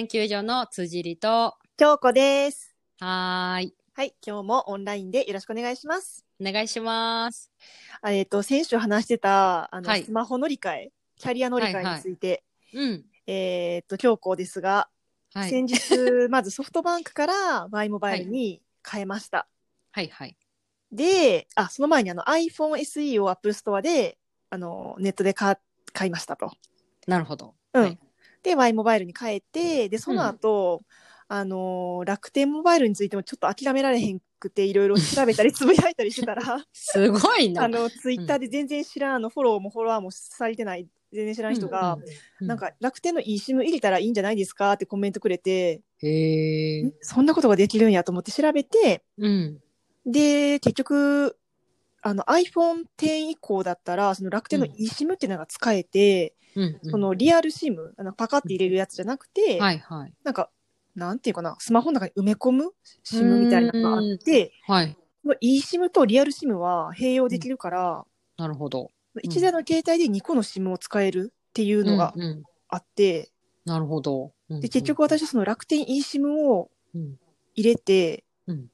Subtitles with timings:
[0.00, 2.74] 研究所の辻里と、京子です。
[3.00, 3.74] はーい。
[3.92, 6.24] はい、今日もオンラインでよろしくお願いします。
[6.40, 7.52] お願いします。
[8.00, 13.04] あえっ、と、先週話してた、あの、はいスマホ乗り換え、キャリア乗り換えについて、うん。
[13.26, 14.88] えっ、と、京子ですが、
[15.34, 15.50] はい。
[15.50, 15.78] 先日、
[16.30, 19.48] まずソフトバンクから Y モバイルに変えました。
[19.92, 20.34] はいはい。
[20.90, 24.16] で、あ、その前にあの iPhone SE を Apple Store で、
[24.48, 25.58] あの、ネットで買
[25.92, 26.52] 買いましたと。
[27.06, 27.54] なるほど。
[27.74, 27.82] うん。
[27.82, 27.98] はい
[28.42, 30.82] で、Y モバイルに変えて、で、その後、
[31.28, 37.64] あの、楽天モバイルについてもちょっと諦められへんくて、いろいろ調べたり つぶやいたりしてたら、すごいな。
[37.64, 41.98] あの、ツイッターで全然知らん、あの、フォローもフォロワーもされてない、全然知らん人が、
[42.40, 46.92] うん、なんか、楽天の eSIM 入れたらいいんじゃないですかってコメントくれて、へえ。
[47.00, 49.60] そんなことができるんやと思って調べて、うん。
[50.06, 51.36] で、結局、
[52.02, 56.90] あの iPhone X 以降だったら、その楽天のうん eSIM っていうのが使えて、うん、うん。
[56.90, 60.12] そのリアル SIM、あのパカって入れるやつじゃなくて、はいはい。
[60.24, 60.50] なんか、
[60.94, 62.72] なんていうかな、スマホの中に埋め込む
[63.04, 64.96] SIM みたいなのがあって、はい。
[65.22, 68.04] その eSIM とリアル SIM は併用できるから、
[68.36, 68.90] なるほど。
[69.22, 73.30] 一台の携帯で2個の SIM を使えるっていうのがうんうんあって、
[73.64, 74.32] なるほど。
[74.48, 77.18] うんで、結局、私はその楽天 eSIM をうん。
[77.54, 78.70] 入れて、うん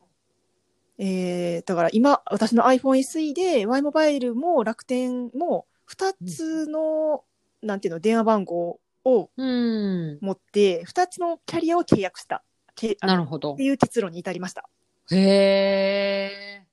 [0.99, 7.25] えー、だから今、私の iPhone SE で Y モバイルも楽天も2つの、
[7.63, 10.19] なんていうの、電話番号をうん。
[10.21, 12.43] 持って、2つのキャリアを契約した。
[12.75, 13.63] けなるほどって。
[13.63, 14.69] いう結論に至りました。
[15.11, 16.67] へえ。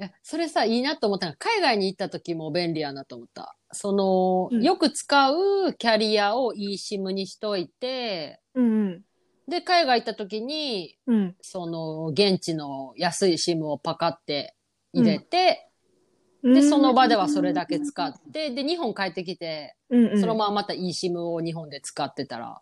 [0.00, 3.56] いや、それさ、いいなと思ったのが、海外に行った時も便利やなと思った。
[3.72, 9.02] その、うんよく使うキャリアを eSIM にしといて、うんうん。
[9.48, 11.36] で、海外行った時に、うん。
[11.40, 14.54] その、現地の安い SIM をパカって
[14.92, 15.70] 入れて、
[16.42, 22.60] でで、その場ではそれだけ使って、で、日本帰ってきて、うんうん、そのまままた eSIM を日本で使ってたら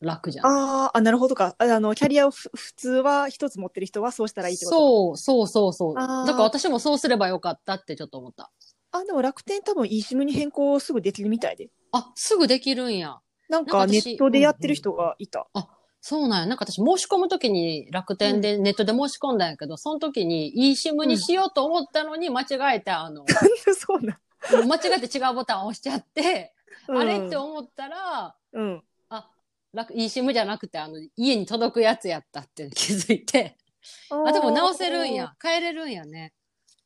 [0.00, 0.46] 楽じゃん。
[0.46, 1.56] あーあ、なるほどか。
[1.58, 5.94] ああの、キャリアをふ普通は一つ持ってる人はそうしたらいいってことそう、そうそうそう。
[5.94, 8.52] だから私もそうすればよかったってちょっと思った。
[8.92, 11.70] あ、でも楽天多分 eSIM に変更すぐできるみたいで。
[11.90, 13.18] あ、すぐできるんや。
[13.48, 15.48] なんかネットでやってる人がいた。
[16.06, 16.46] そうなんや。
[16.46, 23.24] なんか私申し込むときに楽天でネットで申し込んだんやけど、その時に eSIM にしようと思ったのに間違えて、あの、
[23.74, 24.20] そうな
[24.62, 24.68] ん？
[24.68, 26.52] 間違えて違うボタンを押しちゃって、
[26.88, 28.82] うんあれって思ったら、うん。
[29.08, 29.30] あ、
[29.72, 33.56] 楽 eSIM じゃなくて、あの、家に届くやつやったって気づいて、
[34.10, 35.32] あ、でも直せるんや。
[35.42, 36.34] 変えれるんやね。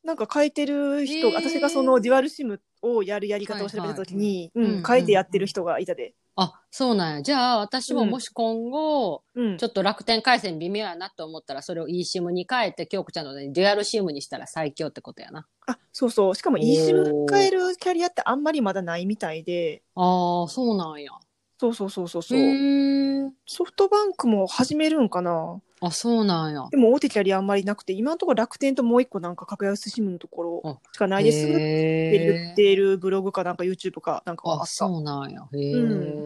[0.01, 6.13] なんか変えてる人、へー私がそのデュアルシムをやるやり方を調べたときに、はいはいうん、変えてやってる人がいたで。
[6.41, 7.21] あ、そうなんや。
[7.21, 9.57] じゃあ、私ももし今後、うん。
[9.57, 15.47] ちょっと楽天回線微妙やなと思ったら、それを eSIM に変えて、京子ちゃんのねデュアル SIM にしたら最強ってことやな。
[15.67, 16.35] あ、そうそう。
[16.35, 21.11] しかも eSIM 変えるキャリアってあんまりまだないみたいで、ああ、そうなんや。
[21.59, 22.39] そうそうそうそうへそう。
[22.39, 26.67] ーソフトバンクも始めるんかなあ、そうなんや。
[26.69, 34.65] でも大手キャリアあんまりなくて、今のところ楽天ともう一個なんか格安シムのところしかないですって言へってるブログかなんか YouTube かなんかがああ、った。
[34.67, 35.41] そうなんや。
[35.53, 36.25] へえ、う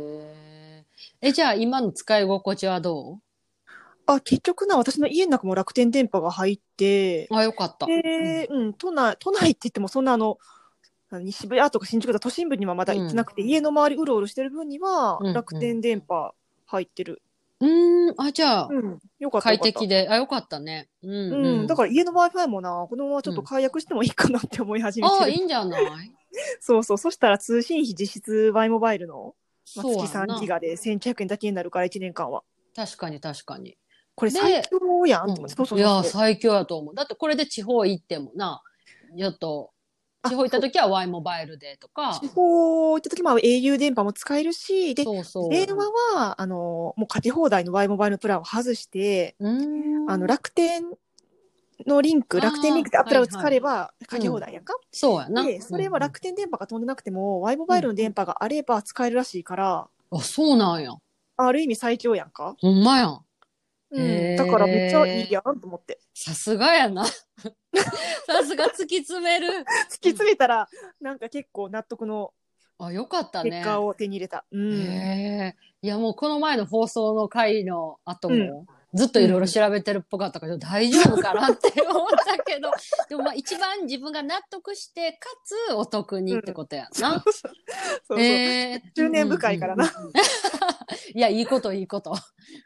[1.21, 3.19] え、じゃあ今の使い心地はど
[4.05, 7.85] あ、結局な、私の家の中も楽天電波が入って、うあ、よかった。
[7.85, 10.37] で、うん、都内、都内って言ってもそんなあの、
[11.09, 16.33] 何渋谷とか新宿とか都心部にはまだ行ってなくて、家の周りうろうろしてる分にはうんうん楽天電波
[16.65, 17.21] 入ってる。
[17.63, 19.59] うーん、あ、じゃあ、うん、よかった快。
[19.59, 20.89] 適で、あ、よかったね。
[21.01, 21.67] うん、う、うんん。
[21.67, 25.31] だから家の Wi-Fi もな、このままちょっと解約してもいいかなって思い始めああ、てる。
[25.31, 26.11] いいんじゃない？
[26.59, 26.97] そうそう。
[26.97, 29.35] そしたら通信費実質 Y モバイルの、
[29.75, 32.43] まあ、そう月やな3ギガで1100円だけになるから1年間は。
[32.75, 33.77] 確かに確かに。
[34.15, 35.55] これで最強やんと思って。
[35.55, 36.95] そうそうそういや、最強やと思う。
[36.95, 38.61] だってこれで地方行ってもな、
[39.17, 39.72] ちょっと、
[40.29, 45.49] 地方行った時は Y モバイルでとか地、方行った時も au 電波も使えるし、で、そうそう。
[45.49, 49.35] 電話は、あの、もうかけ放題の Y モバイルのプランを外して。
[50.07, 50.83] あの、楽天
[51.87, 54.73] のリンク、楽天リンクでアプラを使えばかけ放題やんか？
[54.91, 55.43] そうやな。
[55.43, 60.91] で、それはうん楽天電波が飛んでなくても、Y モバイルの電波があれば使えるらしいから、あ、そうなんや。
[61.35, 62.55] ある意味最強やんか？
[62.59, 63.25] ほんまやん。
[63.93, 64.35] うん。
[64.35, 65.99] だからめっちゃいいやんと思って。
[66.13, 67.05] さすがやな。
[67.05, 67.13] さ
[68.43, 69.47] すが突き詰める。
[69.47, 70.67] 突き詰めたら、
[70.99, 72.33] なんか結構納得の
[72.79, 73.51] あ、よかったね。
[73.51, 74.45] 結果を手に入れた。
[74.51, 74.73] うん。
[74.81, 75.55] へえ。
[75.81, 82.71] いや、もうこの前の放送の回の後も、ずっといろいろ調べてるっぽかったから、大丈夫かなって思ったけど、
[83.09, 87.23] でもまあ一番自分が納得して、かつお得にってことやな。
[87.23, 87.51] そうそう
[88.07, 88.19] そう。
[88.19, 89.85] えー執念深いからな。
[89.85, 90.13] うんうんうん
[91.15, 92.13] いや、いいこと、いいこと。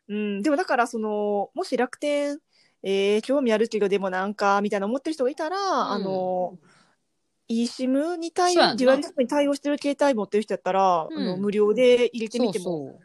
[0.10, 2.40] うん、でもだからそのもし楽天、
[2.84, 5.58] えー、興味あるけどでもなんかみたいな思ってる人がいたら、
[5.92, 6.58] あの
[7.50, 13.00] eSIM に対応デュアル SIM に対応してる携帯持ってる人やったら、うんあの無料で入れてみても。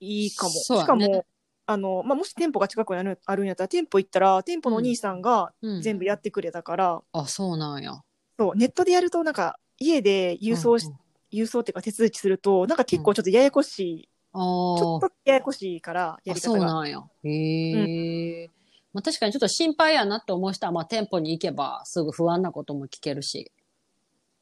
[0.00, 0.52] いいかも。
[0.52, 1.26] ねしかも、
[1.70, 5.82] あの、まあ、もし店舗が近くにあるあるんやったら、店舗行ったら、店舗のお兄さんがうん。
[5.82, 7.92] 全部やってくれたから、あ、そうなんや。
[8.38, 10.98] そう、ネットでやると、なんか、家で郵送し、うんうん
[11.30, 16.72] 郵送っていうか手続きすると、なんか結構ちょっとややこしい、あちょっーとややこしいから、やあ、そうり方が。
[16.72, 17.04] なんや。
[17.22, 18.50] へえ。
[18.94, 23.52] まあ、確かにちょっと心配やなって思う人は、まあ、店舗に行けばすぐ不安なことも聞けるし。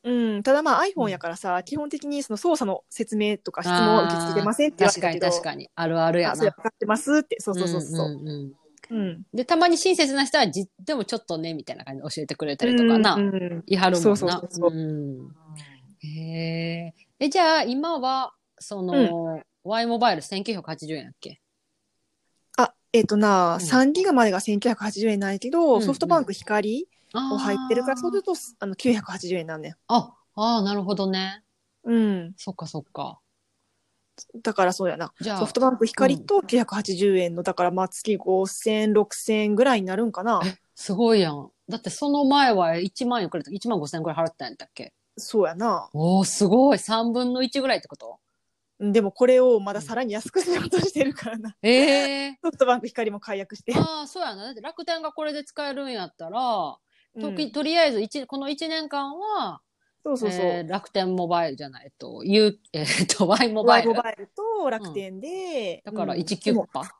[0.07, 5.69] うん、ただまあ iPhone やからさ、基本的にその操作の説明とか質問は受け付けてませんって言わ確かにれたけど、確かに。
[5.75, 6.57] あるあるやあ、それな。
[6.71, 8.09] ってますって、そうそうそうそう。
[8.11, 8.53] んうんうん
[8.89, 9.23] うん。
[9.35, 13.15] で、たまに親切な人はじ、でもちょっとね、みたいな感じで教えてくれたりとかな。
[13.15, 14.03] うんうんいはるもんな。
[14.03, 15.29] そうそうそうそううん
[15.99, 16.95] へえ。
[17.19, 21.41] え、じゃあ、今は、その、Y モバイル1980円やっけ？
[22.59, 26.87] あ、えっ、とな、うん3ギガまでが1980円なんやけど、うんソフトバンク光
[27.19, 28.35] あも入ってるから、そうすると。
[28.35, 29.75] とあの980円なんねん。
[29.89, 31.43] あ、ああ、なるほどね。
[31.85, 32.35] うん。
[32.37, 33.21] そっかそっか。
[34.43, 35.13] だからそうやな。
[35.21, 40.41] じゃあ、ソフトバンク光と980円の、だからまあ月5000、6000ぐらいになるんかな。
[40.75, 41.51] すごいやん。
[41.69, 44.93] だってその前は1万円くれた、1万5千円くらい払ってたんやったっけ？
[45.17, 45.89] そうやな。
[45.93, 46.79] おー、すごい。
[46.79, 48.19] 3分の1ぐらいってこと？
[48.79, 51.57] でもこれをまださらに安くしようとしてるからな。
[51.63, 53.73] ええ ソフトバンク光も解約して。
[53.75, 54.45] ああ、そうやな。
[54.45, 56.77] だって楽天がこれで使えるんやったら、
[57.21, 59.61] ときうんとりあえず一この1年間は、
[60.05, 60.41] そうそうそう。
[60.41, 63.95] えー楽天モバイルじゃないと、U、えーっと、Y モバ Y イル。
[63.95, 65.83] モバイルと楽天で。
[65.85, 66.85] だからうん1キュッパ。
[66.85, 66.91] そ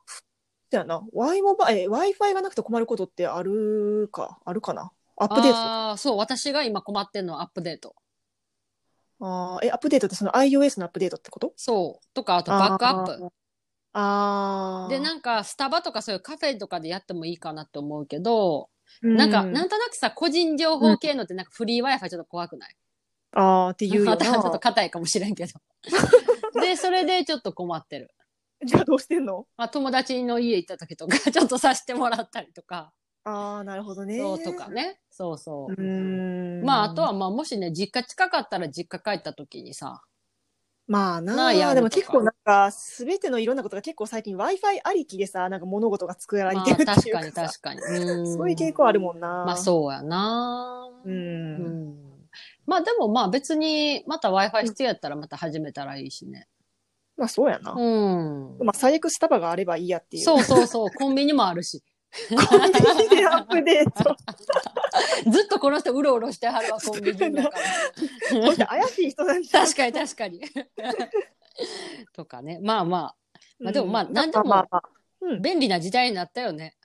[0.73, 1.01] うやな。
[1.13, 4.91] Y モバイル、Wi-Fi がなくて困ることってあるか、あるかな？
[5.15, 5.57] アップデート。
[5.57, 7.95] あああ、そう、私が今困ってんのはアップデート。
[9.19, 11.53] あー、え、アップデートってその iOS のアップデートってこと？
[11.55, 12.05] そう。
[12.13, 13.29] とか、あとバックアップ。
[13.93, 14.89] ああ。
[14.89, 18.69] で、なんか、スタバとかそういうカフェとかでやってもいいかなって思うけど、
[19.01, 22.75] うなんか、なんとなくさ、個人情報系のってなんかフリー Wi-Fi ちょっと怖くない？
[23.33, 24.59] ああっていうよまたちょっとな。
[24.59, 25.53] 硬いかもしれんけど。
[26.61, 28.11] で、それでちょっと困ってる。
[28.65, 29.45] じゃあどうしてんの？
[29.57, 32.93] まあ、友達の家行った時とか、 ちょっとさせてもらったりとか、
[33.23, 34.17] ああ、なるほどね。
[34.17, 34.99] そうとかね。
[35.09, 35.75] そうそうう。
[35.75, 36.63] ーん。
[36.63, 40.01] まあ、あとは、まあ、もしね、実家近かったら実家帰った時にさ、
[40.87, 47.81] まあななあでも結構なんか、すべてのいろんなことが結構最近 Wi-Fi ありきでさ、なんか物事が作られまあ、てるっていうか確かにさ確かに。
[48.07, 49.27] うんそういう傾向あるもんな。
[49.27, 50.89] まあ、そうやな。
[51.03, 51.09] う。
[51.09, 51.95] うんん。
[52.65, 56.47] まあ、でもまあ別に、また Wi-Fi 必要やったらまた始めたらいいしね。
[57.17, 57.73] まあそうやな。
[57.73, 58.57] うん。
[58.59, 60.23] まあ最悪スタバがあればいいやっていう。
[60.23, 61.83] そうそうそう、コンビニもあるし。
[62.29, 64.15] コンビニでアップデート。
[65.31, 68.41] ずっとこの人うろうろしてはるわ、 コンビニだから。
[68.41, 70.41] こうして怪しい人なんじ確かに確かに。
[72.13, 72.59] とかね。
[72.61, 73.15] まあまあ、
[73.59, 74.67] まあでもまあうんなんでも
[75.41, 76.75] 便利な時代になったよね。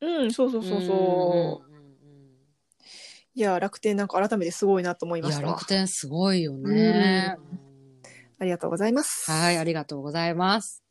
[0.00, 1.76] うん、うん、そうそうそうそう。
[3.34, 5.52] いや、楽天なんか改めてすごいなと思いうんいや、ましたわ。
[5.52, 7.36] 楽天すごいよね。
[8.38, 9.30] ありがとうございます。
[9.30, 10.85] はい、ありがとうございます。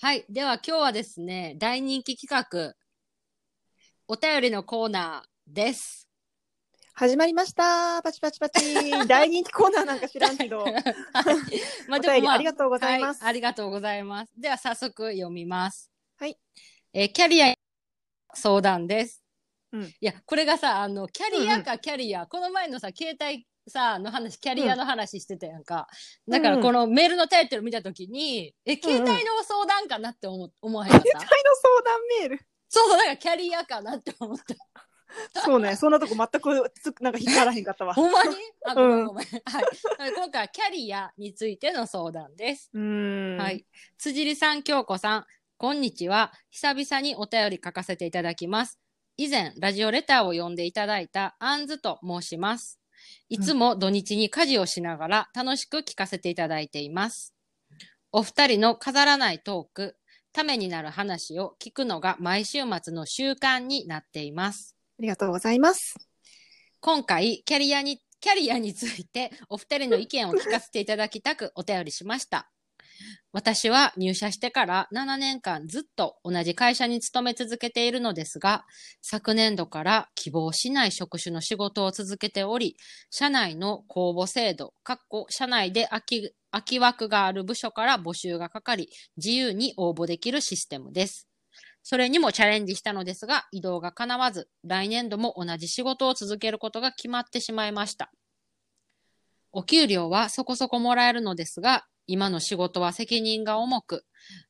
[0.00, 0.24] はい。
[0.28, 2.74] では今日はですね、大人気企画、
[4.08, 6.08] お便りのコーナーです。
[6.94, 8.02] 始まりました。
[8.02, 8.90] パチパチパチ。
[9.06, 10.64] 大人気コーナーなんか知らんけど。
[10.66, 10.74] はい。
[11.86, 14.32] まお便りありがとうございますはありがとうございます。
[14.36, 15.92] では早速読みます。
[16.16, 16.36] はい。
[16.92, 17.54] えーキャリア
[18.34, 19.22] 相談です。
[19.70, 25.86] うんいや、これがさ、あの、キャリアかキャリア、この前のさ、携帯さ、の話、キャリアの話してたやんか。
[26.28, 31.06] だから、このメールのタイトル見たときに、え、携帯の相談かなって思、思わへんかった？
[31.06, 32.40] 携帯の相談メール？
[32.68, 35.42] そうそう、だからキャリアかなって思った。
[35.44, 37.92] そうね、そんなとこ全くつなんか引っかからへんかったわ。
[37.94, 38.34] ほんまに？
[38.66, 39.26] あ、ごめんごめん。
[39.44, 40.12] はい。
[40.14, 42.70] 今回はキャリアについての相談です。
[42.72, 43.36] うーん。
[43.36, 43.50] は。
[43.50, 43.66] い。
[43.98, 45.26] 辻里さん、京子さん、
[45.58, 46.32] こんにちは。
[46.50, 48.78] 久々にお便り書かせていただきます。
[49.18, 52.80] 以前、ラジオレターを読んでいただいたアンズと申します。
[53.28, 57.34] いつも土日に家事をしながら楽しく聞かせていただいています。
[58.12, 59.96] お二人の飾らないトーク、
[60.32, 64.76] ためになる話を聞くのが毎週末の習慣になっています。
[64.98, 65.96] ありがとうございます。
[66.80, 72.50] 今回、キャリアに、キャリアについてお二人の意見を聞かせていただきたくお便りしました。
[73.32, 78.64] 私は入社してから7年間ずっと同じ会社に勤め続けているのですが、
[79.00, 82.76] 昨年度から希望しない職種の仕事を続けており、
[83.10, 91.26] 社内の公募制度、かっこ社内で空き空き枠がある部署から募集がかかり、自由に応募できるシステムです。
[91.82, 98.12] それにもチャレンジしたのですが、移動が叶わず、来年度も同じ仕事を続けることが決まってしまいました。
[99.50, 104.04] お給料はそこそこもらえるのですが、今の仕事は責任が重く、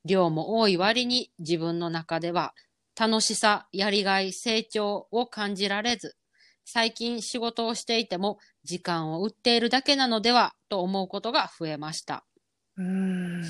[0.04, 2.54] 量も多い割に自分の中では
[2.98, 6.16] 楽しさ、やりがい、成長を感じられず、
[6.64, 12.24] 最近仕事をしていても時間を売っているだけなのではと思うことが増えました。
[12.76, 13.42] うん。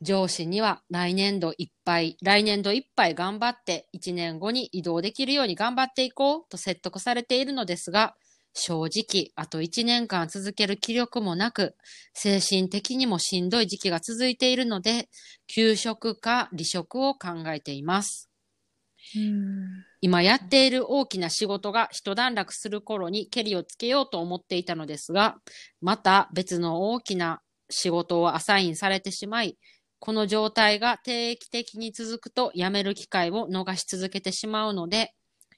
[0.00, 8.16] 上司には来年度いっぱい、来年度いっぱい頑張って1年後に移動できるように頑張っていこうと説得されているのですが、
[8.54, 11.74] 正直、あと1年間続ける気力もなく、
[12.14, 15.08] 精神的にもしんどい時期が続いているので、
[15.48, 18.30] 休職か離職を考えています。
[19.16, 19.84] うん。
[20.00, 25.36] 今やっている大きな仕事が一段落する頃にケリをつけようと思っていたのですが、
[25.80, 29.58] また別の大きな仕事をアサインされてしまい、
[29.98, 35.14] この状態が定期的に続くと辞める機会を逃し続けてしまうので、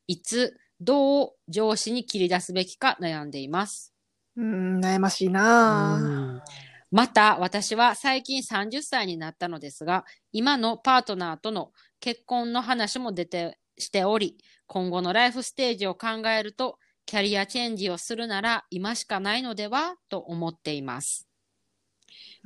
[0.07, 3.95] いつ、どう上司に切り出すべきか悩んでいます。
[4.37, 6.43] うん、悩ましいな
[6.91, 21.29] また、私は最近30歳になったのですが、今のパートナーとの結婚の話も出て、しており、今後のライフステージを考えると、キャリアチェンジをするなら今しかないのではと思っています。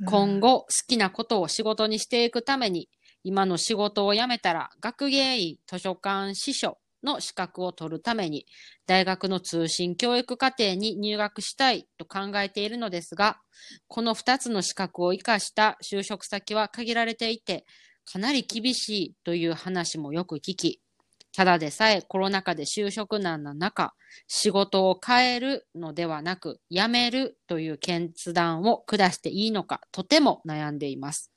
[0.05, 0.39] 今。
[0.39, 2.89] 後、好きなことを仕事にしていくために、
[3.23, 8.45] 今の仕事を辞めたら、学芸員、図書館司書の資格を取るために、
[8.85, 13.39] 大学の通信教育課程に入学したいと考えているのですが、
[13.87, 17.65] この2つの資格を活かした就職先は限られていて、
[18.05, 20.81] かなり厳しいという話もよく聞き、
[21.33, 23.93] ただでさえコロナ禍で就職難な中、
[24.27, 31.30] 仕事を変えるのではなく、辞めるという決断を下していいのか、とても悩んでいます。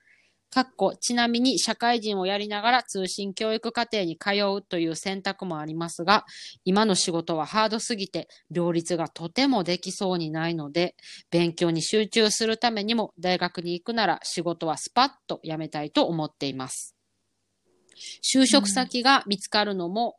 [0.55, 6.25] かっこ、ちなみに社会人をやりながら通信教育課程に通うという選択もありますが、
[6.65, 10.95] 今の仕事はハードすぎて両立がとてもできそうにないので、
[11.33, 16.95] 勉強に集中するためにも大学に行くなら仕事はスパッと辞めたいと思っています。
[18.23, 20.19] 就職先が見つかるのも、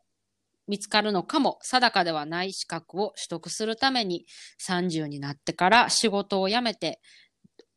[0.68, 4.26] 見つかるのかも定かではない資格を取得するために
[4.68, 7.00] 30になってから仕事を辞めて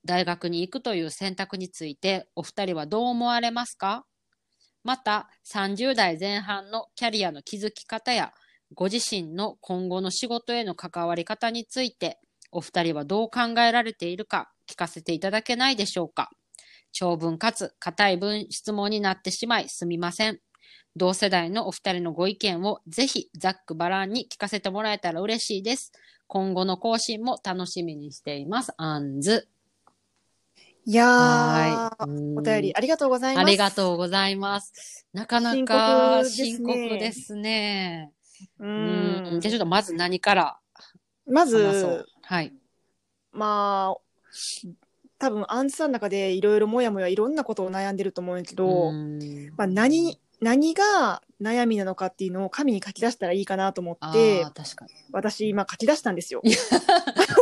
[0.05, 4.05] 大学に行くという選択についてお二人はどう思われますか？
[4.83, 8.33] また30代前半のキャリアの築き方や
[8.73, 12.19] ご自身の今後の仕事への関わり方について
[12.51, 16.29] お二人はどう考えられているか聞かせていただけないでしょうか？
[16.91, 20.39] 長文かつ硬い文質問になってしまいすみません。
[20.95, 25.91] 同世代のお二人のご意見をぜひざっくばらんに聞かせてもらえたら嬉しいです。
[26.25, 28.73] 今後の更新も楽しみにしています。
[28.77, 29.47] あんず。
[30.89, 32.35] いやはー、い。
[32.35, 33.45] お便りありがとうございます。
[33.45, 35.05] ありがとうございます。
[35.13, 38.11] なかなか深深刻刻でですね。
[38.59, 39.39] ううんん。
[39.39, 40.57] じゃあちょっとまず何から
[41.27, 42.07] まず、。
[42.23, 42.51] はい。
[43.31, 44.01] まあ、
[45.19, 49.19] 多分、アンツさんの中でいろいろもやもやいろんなことを悩んでると思うんやけど、うん
[49.57, 54.91] まあ、何、何が悩みなのかっていうのを紙に書き出したらいいかなと思ってあー、確かに。
[55.11, 56.41] 私今書き出したんですよ。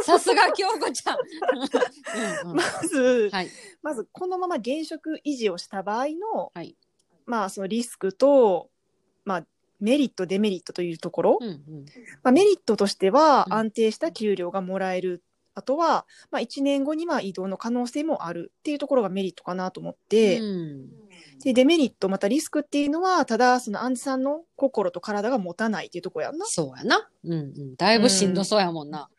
[0.04, 1.18] さすが京子ちゃん。
[2.46, 3.50] うんうんまず、はい。
[3.82, 6.76] まずこのまま現職維持をした場合の、はい
[7.26, 8.70] まあそのリスクと、
[9.26, 9.46] まあ
[9.80, 11.86] メリット、デメリットというところ、うんうん
[12.24, 15.24] まあ、メリットとしてはうん安定した給料がもらえる。
[15.58, 20.86] あとは、まあ、1年後には移動の可能性もあるっていうところがメリットかなと思って、うん
[21.44, 26.46] でデメリット、またリスクっていうのは、ただ、そのアンジさんの心と体が持たないっていうところやんな。
[26.46, 27.10] そうやな。
[27.24, 27.76] うんうん。
[27.76, 29.10] だいぶしんどそうやもんな。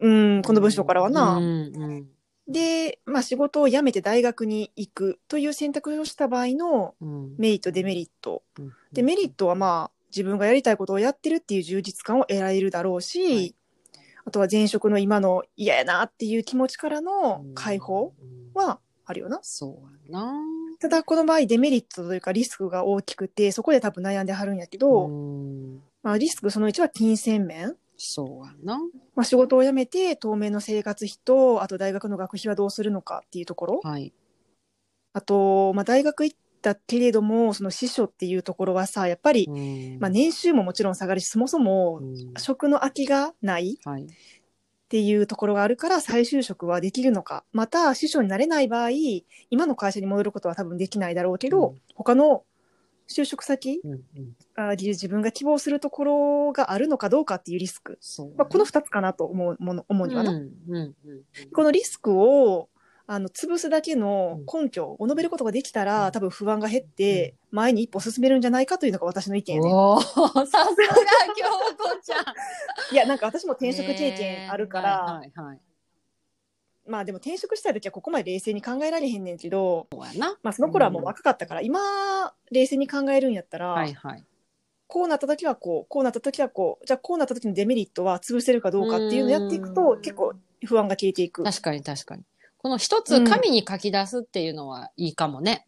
[0.00, 1.36] うん、この文章からはな。
[1.36, 2.08] うんうん
[2.50, 8.42] で、まあ、仕事を辞めて大学に行くという選択をした場合のうんメリット、デメリット。
[8.58, 13.54] うんで、メリットはまあ、自分がやりたいことをやってるっていう充実感を得られるだろうし、はい
[14.28, 19.38] あとは前職の今の嫌やなっていう気持ちからの解放うんはあるよな。
[19.42, 20.34] そうやな。
[20.78, 27.76] ただ、この場合デメリットというかリスクが大きくて、そこで多分悩んではるんやけど、うんまあ、リスクその1は金銭面。
[27.96, 28.78] そうやな。
[29.14, 33.80] まあ、仕事を辞めて当面の生活費と、あと大学の学費はどうするのかっていうところ。
[33.82, 34.12] はい。
[35.14, 44.04] あと、まあ、大学行ったけれども、その司書っていうところはさ、やっぱり、うんまあ、年収ももちろん下がるし、そもそもうん職の空きがないはい。
[44.04, 44.06] っ
[44.88, 47.44] ていうところがあるから再就職はできるのか。
[47.52, 48.90] また、司書になれない場合、
[49.50, 52.44] 今の会社に戻ることは多分できないだろうけど、うん他の
[53.08, 54.00] 就職先うんうん
[54.54, 57.98] あ自分が希望するところがあるのかどうかっていうリスク。
[58.00, 58.38] そうやな。
[58.38, 60.30] まあ、この2つかなと思うもの、思うにはな。
[60.30, 60.94] うんうんうん
[61.52, 62.68] このリスクを
[63.10, 69.70] あの潰すだけの根拠を述べることができたら、うん多分不安が減って、前に一歩進めるんじゃないかというのが私の意見やね。
[69.72, 70.66] さすが
[71.34, 71.44] 京
[71.76, 72.24] 子ちゃん。
[72.92, 75.60] いや、なんか私も転職経験あるから、はいはいはい。
[76.86, 80.38] まあでも転職した時はここまで冷静に考えられへんねんけど、そうやな。
[80.42, 84.24] まあその頃はもう若かったから、今、冷静に考えるんやったら、はいはい。
[84.86, 90.34] こうなった時はこう、こうなった時はこう、じゃあこうなった時のデメリットは潰せるかどうかっていうのをやっていくと、結構
[90.66, 91.42] 不安が消えていく。
[91.42, 92.24] 確かに確かに。
[92.58, 95.66] この一つ紙に書き出すっていうのはいいかもね。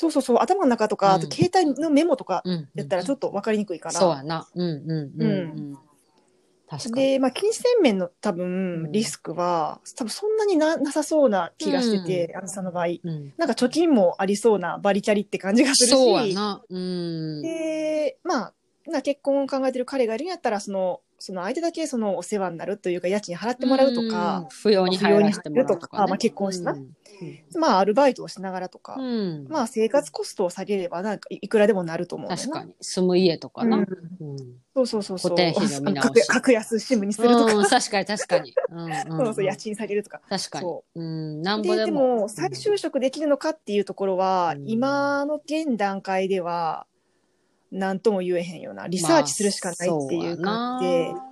[0.00, 2.68] そうそうそう、頭の中とか、うんあと携帯のメモとかうん。
[2.74, 3.94] やったらちょっと分かりにくいから。
[3.94, 4.48] そうやな。
[4.54, 5.34] うんうんうんう
[5.74, 5.78] ん。
[6.68, 6.94] 確かに。
[6.94, 12.86] で、まあ、金銭面の多うん分、リスクは、多分そんなにななさそうな気がしてて、あずさんの場合。
[12.86, 13.32] うん。
[13.36, 15.90] なんか貯金もありそうなバリキャリって感じがするし。
[15.90, 16.62] そうやな。
[16.68, 17.42] うん。
[17.42, 18.54] で、まあ、
[18.86, 26.04] な結婚を考えてる彼がいるんやったら、その、その相手だけそのお世話になるというか、家賃払ってもらうとか、うん、扶養に入らせてもらうとか、ね。
[26.04, 26.88] あまあ結婚してなうん
[27.58, 29.46] まあ、アルバイトをしながらとか、うん。
[29.48, 32.28] まあ、生活コストを下げれば、なんかいくらでもなると思う。
[32.28, 32.72] 確かに。
[32.80, 33.84] 住む家とかな。
[34.74, 35.30] そうそうそうそう。
[35.32, 38.54] 固定費の見直し格格安シムにするとか、うん、確かに確かに。
[39.08, 40.20] そうそう、家賃下げるとか。
[40.28, 40.62] 確かに。
[40.62, 41.42] そううん。
[41.42, 42.16] なんぼでででも。
[42.18, 46.86] も再就職できるのかっていうところは、うん今の現段階では
[47.70, 51.28] 何とも言えへんよなリサーチするしかないっていう感じで、まあ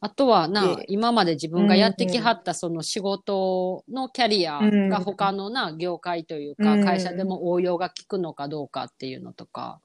[0.00, 9.80] あとはなで、今まで自分がやってきはったその仕事のキャリアうんが他のな、業界というか、うん会社でも応用が効くのかどうかっていうのとか。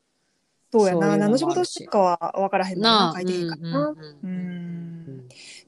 [0.72, 3.96] そうやな何の仕事しかは分からへんのな書いてへんからな。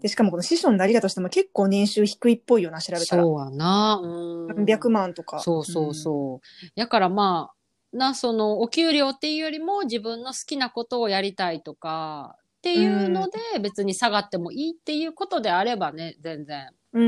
[0.02, 3.24] でしかもこの師匠になりだとしても結構年収低いっぽいよな調べたら。
[3.24, 4.00] そうやな。
[4.04, 4.48] うん。
[4.48, 5.40] 300万とか。
[5.40, 6.68] そうそうそう。
[6.76, 7.56] やからまあ、
[7.96, 17.02] な、その、お給料っていうよりも自分の好きなことをやりたいとか、っていうので、別に下がってもいいっていうことであればね、全然、う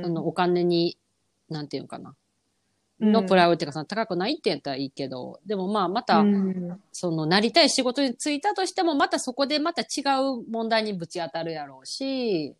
[0.00, 0.02] ん。
[0.04, 0.98] そのお金に、
[1.48, 2.10] なんていうのかな。
[2.10, 2.14] うん
[3.00, 12.54] のプライオリティがその高くないって言ったらいいけど、でもまあまた、うんそのなりたい仕事に就いたとしても、またそこでまた違う問題にぶち当たるやろうし、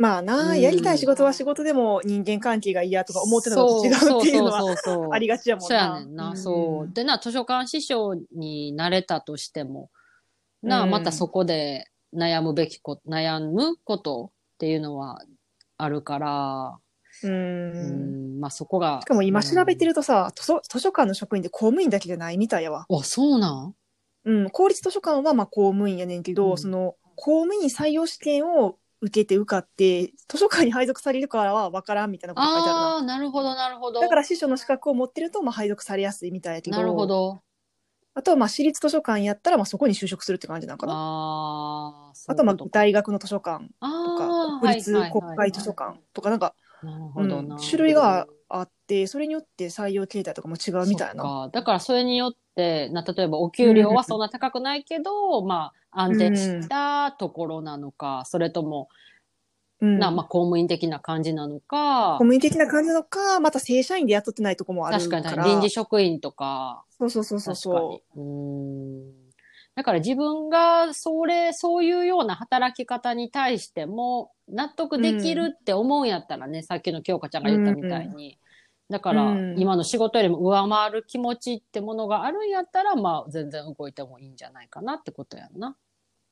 [0.00, 5.84] まあな、うんやりたい仕事は仕事でも人間関係が嫌とか思ってたのと違うっていうのはありがちやもんそうな。
[5.84, 6.94] やねんな、んそう。
[6.94, 9.90] でな、図書館師匠になれたとしても、
[10.62, 15.22] な、うんまたそこで悩むべきこと、悩むことっていうのは
[15.76, 16.78] あるから、
[17.22, 17.28] う。
[17.28, 19.00] うんん、まあそこが。
[19.02, 19.90] しかも今調べてる。
[19.90, 22.86] るとさ、図書図書館の職員って公務員だけじゃないみたいやわ。
[22.88, 23.74] あ、そうなん？
[24.24, 32.86] うん、公立図書館はまあ公務員やねんけど、うんその公務員採用試験を受けて受かって、図書館に配属されるからは分からんみたいなこと書いてあるな。
[32.94, 34.00] ああ、なるほど、なるほど。
[34.00, 37.40] だから司書の資格を持ってるとまあ配属されやすいみたいやけど、なるほど。
[38.14, 40.92] あとはまあ私立図書館やったらまあそこに就職するって感じなんかな。
[40.92, 46.54] ああ、あとはまあ大学の図書館とあか、ー国立国会図書館とかなんか、
[47.16, 47.48] うん。
[47.70, 51.22] 種類があって、それによって採用形態とかも違うみたいな。
[51.24, 51.50] そっか。
[51.52, 52.38] だからそれによって、
[52.90, 65.22] な、例えばお給料はそんな高くないけど、まあ、安定したところなのか、それとも、うんな、まあ、公務員的な感じなのか公、務員的な感じなのか、また正社員で雇ってないとこもあるか。
[65.22, 68.02] 確からに臨時職員とか、そうそうそうそうそに。
[68.16, 69.30] うーん。
[69.74, 78.38] だから自分がそれ、そういうような働き方に対しても納得できるって思うんやったらね、さっきの京香ちゃんが言ったみたいに。
[78.90, 85.76] だから、うん今の仕事よりも上回る気持ちってものがあるんやったら、まあ全然動いてもいいんじゃないかなってことやんな。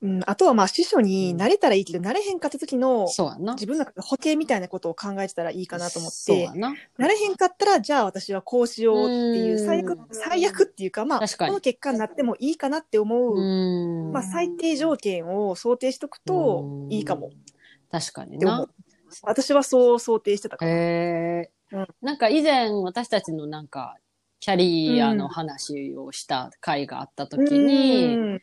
[0.02, 0.06] う。
[0.06, 3.54] うん、あとはまあ、司書になれたらいいけど、なれへんかった時の、そうやな。
[3.54, 6.74] 自分の中で保険みたいなことを考えてたらいいかなと思ってそうや、な。
[6.96, 14.12] なれへんかったら、じゃあ私はこうしようっていう、うん最悪、最悪っていうか、まあ、この結果になってもいいかなって思う、うーん。
[14.12, 17.30] まあ、最低条件を想定しとくといいかも
[17.90, 18.68] 確かにな。
[19.22, 20.70] 私はそう想定してたから。
[20.70, 23.96] へえ、うんなんか以前私たちのなんか
[24.40, 28.40] キャリアの話をした回があった時に、うん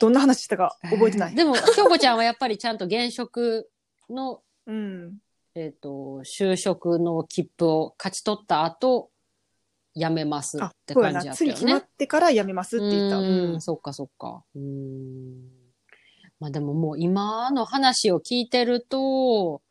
[0.00, 1.34] どんな話したか覚えてない。
[1.34, 3.68] でも京子ちゃんはやっぱりちゃんと現職
[4.08, 5.18] の、うん。
[5.56, 9.10] えっと就職の切符を勝ち取った後
[9.96, 10.94] 辞めますあっ、て。
[10.94, 11.88] 感じやったよ次決まっね。
[11.98, 13.18] てから辞めますって言った。
[13.18, 14.44] ううんん、そっかそっか。
[14.54, 15.34] うん。
[16.38, 19.62] まあでももう今の話を聞いてると、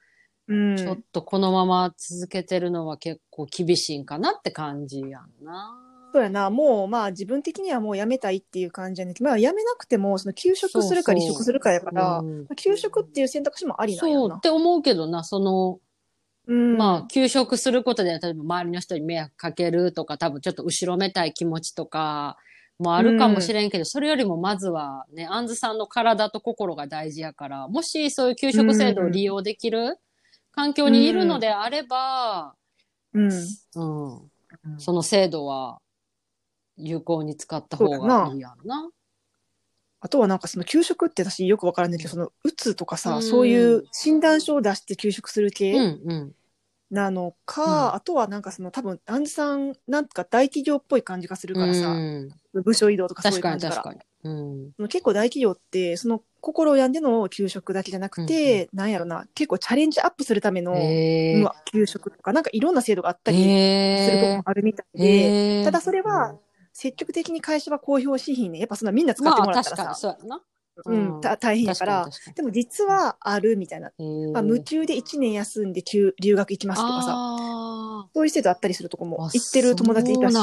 [0.47, 5.75] うんちょっとこのまま続けてるのは結構厳しいんかなって感じやんな。
[6.13, 6.49] そうやな。
[6.49, 14.21] もう、まあ自分的にはもう辞めたいっていう感じやねんけど、まあ辞めなくても、その休職するかそうそう離職するかやから、うんまあ休職っていう選択肢もありなんやな。
[14.21, 15.79] そうって思うけどな、その、
[16.47, 16.77] うん。
[16.77, 22.37] まあ、休職することで、例えば周りの人に迷惑かけるとか、多分ちょっと後ろめたい気持ちとか、
[22.79, 29.97] もあるかもしれんけど、それよりもまずはね、アンズさんの体と心が大事やから、もしそういう休職制度を利用できる
[30.57, 32.55] 環境にいるのであれば、
[33.13, 33.25] うん。
[33.25, 35.77] うん、その制度は
[36.77, 38.89] 有効に使った方そうやないがいやんな。
[39.99, 46.35] あとはなんかその休職って私よくわからんねんけど、その、うつとかさ、うんそういう診断書を出して休職する系、うん、うん。
[46.89, 52.29] なのか、うんあとはなんかその多分、アンジさん、なんか大企業っぽい感じがするからさ、うん
[52.63, 53.75] 部署移動とかそうい確かう感じから。
[53.75, 54.01] に確かに。
[54.77, 54.87] うん。
[54.87, 61.43] 結構大企業って、その心を病んでの給食だけじゃなくて、なんやろな、結構チャレンジアップするための、へー。
[61.43, 65.63] まあ給食とか、なんかいろんな制度があったりするとこへもあるみたいーで、へー。
[65.65, 66.35] ただそれは、
[66.73, 68.59] 積極的に会社は公表しひんね。
[68.59, 70.41] やっぱそんなみんな使ってまあもらった確かにらさ、そうやな。
[70.85, 73.91] うん、た大変やから、でも実はあるみたいな。
[74.33, 80.35] まあ、無給で1年休んで休留学行きますとかさ、あそういう制度あったりするとこも行ってる友達いたし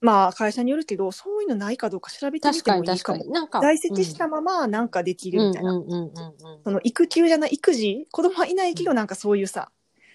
[0.00, 3.18] まあ会社によるけど、そういうのないかどうか調べてみ確てかに確かに。
[3.20, 3.40] もいいかも。
[3.40, 5.72] なんか、在籍したままなんかできるみたいな。
[5.72, 6.12] うんうんうんうんうん
[6.64, 9.70] その育休じゃない、育児子供はいないけどなんかそういうさ、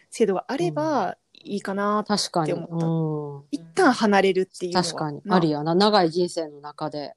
[0.10, 2.04] 制度があればいいかな。
[2.08, 2.52] 確かに。
[2.52, 4.84] って思うん一旦離れるっていうのは。
[4.84, 5.22] 確かに。
[5.26, 5.74] まありやな。
[5.74, 7.14] 長い人生の中で。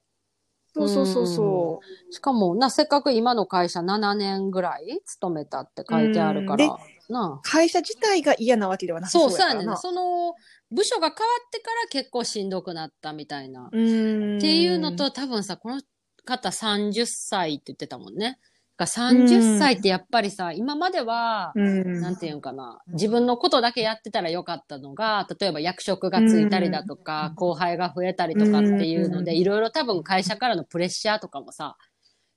[0.73, 1.79] そうそうそうそ
[2.11, 6.77] しかも、な、せっかく今の会社7年ぐらい勤めたって書いてあるから。
[7.11, 7.41] なう。
[7.43, 9.65] 会社自体が嫌なわけではなさそう、そうやね。
[9.77, 10.33] その、
[10.71, 11.13] 部署が変わ
[11.47, 13.69] ってから結構しんどくなったみたいな。
[13.71, 15.81] うんっていうのと、多分さ、この
[16.25, 18.39] 方30歳って言ってたもんね。
[18.77, 31.77] だから30歳ってやっぱりさ、今までは、うん、なんていうんかな、自分のことだけやってたらよかったのが、例えば役職がついたりだとか、後輩が増えたりとかっていうので、うんいろいろ多分会社からのプレッシャーとかもさ、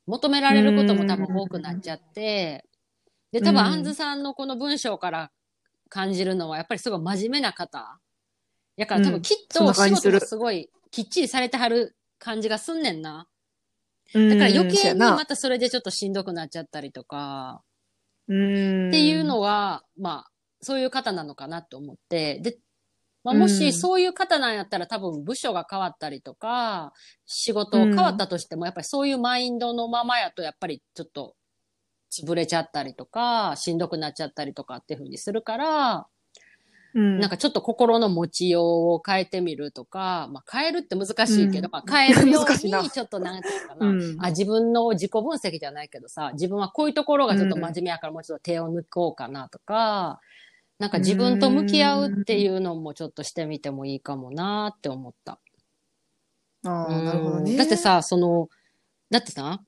[0.07, 2.64] 求められることも多分多くなっちゃって、
[3.32, 3.66] で、多分うん。
[3.66, 5.30] アンズさんのこの文章から
[5.88, 7.98] 感じるのは、やっぱりすごい真面目な方。
[8.76, 13.26] やから多分きっと仕事がすごいきっちりされてはる感じがすんねんな。
[14.14, 15.14] だだから余計にな。
[15.14, 17.62] またそれでちょっとしんどくなっちゃったりとか、
[18.28, 18.88] うん。
[18.88, 22.58] っていうのは、まあ、そういう方なのかなと思って、で、
[23.24, 23.40] まあ、うん。
[23.40, 26.92] もしそういう方なんやったら多分部署が変わったりとか、
[27.26, 31.34] 仕事変わったとしても、やっぱりそういうマインドのままやと、やっぱりちょっと
[32.11, 36.07] 潰れちゃったりとか、しんどくなっちゃったりとかっていうふうにするから、
[36.94, 37.18] うん。
[37.18, 41.73] なんかちょっと心の持ちようを変えてみるとか、まあ変えるって難しいけど、うん。
[41.73, 44.16] まあ変えるようにちょっとなんていうかな、うん。
[44.21, 50.21] あ、自分の自己分析じゃないけどさ、自分はこういうところがちょっと真面目やからもうちょっと手を抜こうかなとか、
[50.79, 55.40] なんか自分と向き合うっていうのもちょっとしてみてもいいかもなって思った。
[56.64, 57.57] ああ、なるほどね。
[57.57, 58.49] だって、さ、その、
[59.11, 59.61] だってさ、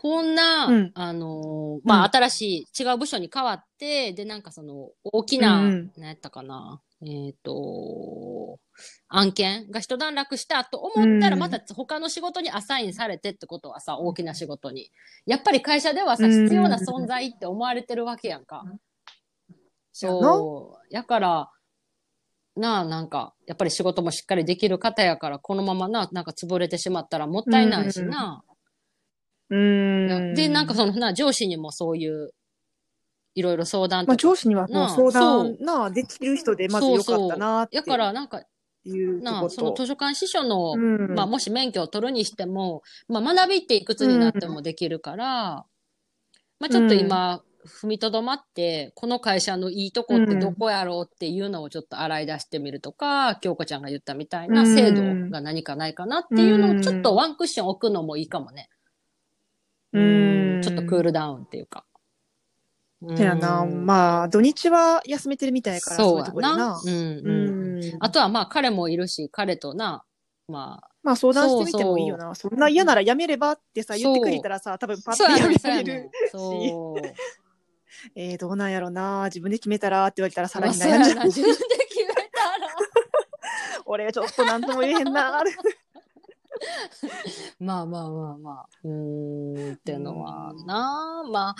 [0.00, 0.92] こんな、うん。
[0.94, 2.10] あのーまあ、うん。
[2.12, 5.92] 新しい違う部署に変わって、で、なんかその、大きな、うんうん。
[5.96, 8.60] 何やったかな、えっ、と、
[9.08, 11.40] 案件が一段落したと思ったら、うん。
[11.40, 14.92] また他の仕事にアサインされてってことはさ、大きな仕事に。
[15.26, 16.44] やっぱり会社ではさ、うん。
[16.44, 18.62] 必要な存在って思われてるわけやんか。
[19.90, 20.94] そう。
[20.94, 21.50] やから、
[22.54, 28.44] なあ、なんか、やっぱり仕事もしっかりできる方やから、このままな、なんか潰れてしまったらもったいないしな。
[29.50, 30.34] うん。
[30.34, 32.32] で、なんかそのな、上司にもそういう、
[33.34, 34.20] いろいろ相談とまあ、か。
[34.20, 38.42] 上司にはもう相そう談なあできる人でまずよかったなってやから、なんか、
[39.22, 39.48] なあ。
[39.48, 45.64] その図書館司書の、うんまあ、もし免許を取るにしても、まあ、学びっていくつになってもできるから、
[46.60, 58.68] まあ、ちょっと今、踏みとどまって、この会社のいいとこってどこやろうっていうのをちょっと洗い出してみるとか、京子ちゃんが言ったみたいなうん制度が何かないかなっていうのをちょっとワンクッション置くのもいいかもね。
[59.92, 61.84] うんちょっとクールダウンっていうか。
[63.16, 63.60] そやな。
[63.60, 66.80] あ、まあ、土日は休めてるみたいやから、そういうなとこでな。。
[66.84, 67.96] うん。
[68.00, 70.04] あとはまあ彼もいるし、彼とな、
[70.48, 72.34] まあ、まあ、相談してみてもいいよな。
[72.34, 76.10] そんな嫌ならやめればってさ、言ってくれたらさ、多分パッそうやめられる。。
[76.32, 77.02] そう。
[78.14, 79.24] えー、どうなんやろな。
[79.26, 81.26] 自分で決めたらって言われたらさらに悩んじゃう。
[81.26, 81.56] 自分で
[81.88, 82.68] 決めたら。
[83.86, 85.42] 俺ちょっとなんとも言えへんな。
[87.60, 88.68] まあまあまあまあ。
[88.84, 91.56] うーん、っていうのはな、まあ、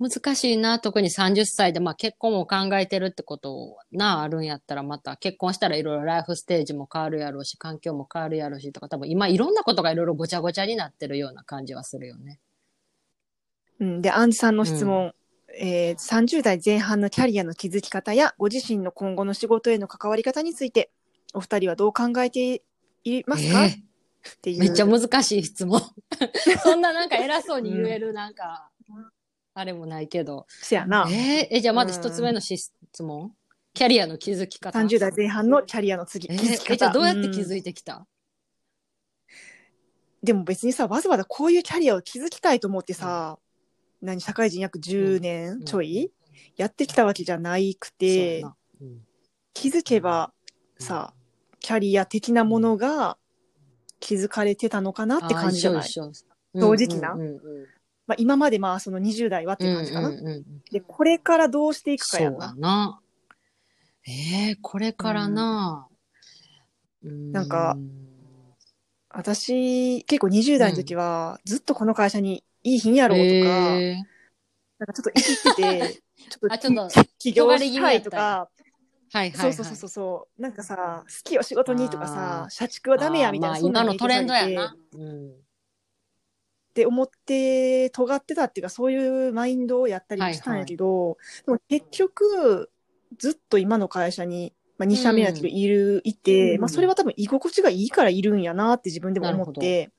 [0.00, 12.40] 難しいな、特に30歳で、まあ結婚も考えてるってことな、あるんやったらまた結婚したらいろいろライフステージも変わるやろうし、環境も変わるやろうしとか、多分今いろんなことがいろいろごちゃごちゃになってるような感じはするよね。
[13.78, 15.14] うん、で、アンジさんの質問。
[15.52, 20.92] えー30代前半のキャリアの築き方やご自身の今後の仕事への関わり方について
[21.34, 22.62] お二人はどう考えて
[23.02, 23.82] いますか、え
[24.28, 24.58] っていう。
[24.60, 25.80] めっちゃ難しい質問。
[26.62, 28.70] そんななんか偉そうに言えるなんか、
[29.54, 30.46] あれもないけど。
[30.48, 31.06] せやな。
[31.10, 33.34] えーえ、じゃあまず一つ目の質問。
[33.72, 34.78] キャリアの築き方。
[34.78, 36.70] 30代前半のキャリアの次、え築き方。
[36.70, 38.06] ーえじゃあどうやって気うんづいてきた、
[40.22, 43.38] でも別にさわざわざこういうキャリアを築きたいと思ってさ、
[44.02, 46.10] 何社会人約10年ちょい、
[46.56, 48.44] やってきたわけじゃないくて、
[49.54, 50.32] 気づけば
[50.78, 51.14] さ、
[51.60, 53.16] キャリア的なものが
[54.00, 56.02] 気づかれてたのかなって感じじゃない、正
[56.54, 57.14] 直な？
[58.06, 60.08] まあ、今までまあその20代はっていう感じかな。
[60.08, 62.38] うんうんうんで、これからどうしていくかやな。
[62.38, 63.00] だな。
[64.06, 65.86] ええこれからな。
[67.02, 67.76] なんか
[69.10, 73.94] 私、結構20代の時は、ずっとこの会社にいい日やろうとか、えー。
[74.78, 76.58] なんかちょっと生きて て、ちょっ
[76.88, 78.48] と起業したいとか、
[79.12, 79.52] はいはい、はい。
[79.54, 84.76] そうそうそうそう、なんかさ、好きよ仕事にとかあさー、社畜はダメやみたいな、まあ、今のトレンドやな。
[84.92, 85.30] うん。
[86.70, 92.70] って思って尖ってたっていうかそういうマインドをやったりもしたんやけど、でも結局
[93.18, 99.90] ずっと今の会社に、まあ、2社目やけどいる、いて、うんまあ、それは多分居心地がいいからいるんやなって自分でも思って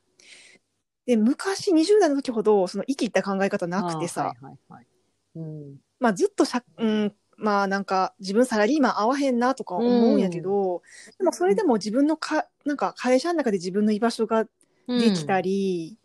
[1.05, 4.87] で昔20代の時ほどその生きった考え方なくてさ、はいはいはい。
[5.35, 5.75] うん。
[5.99, 10.83] まあ、ずっとしゃ、うん、まあなんか自分サラリーマン合わへんなとか思うんやけど、
[11.17, 14.45] でもそれでも自分のかなんか会社の中で自分の居場所が
[14.87, 15.97] できたり、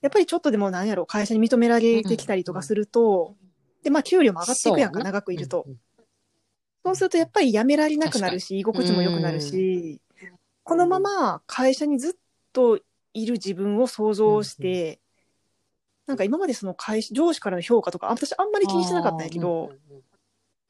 [0.00, 3.34] やっぱりちょっとでもなんやろ会社に認められてきたりとかすると、
[3.82, 5.78] でまあ給料も上がっていくやんか長くいると、うんうん
[6.82, 10.00] そうするとやっぱり辞められなくなるし居心地も良くなるし、
[10.62, 12.12] このまま会社にずっ
[12.54, 12.80] と
[13.12, 14.98] いる自分を想像して、
[16.06, 20.02] なんか今までその会社上司からの評価とか私あんまり気にしてなかったんやけど、うんうん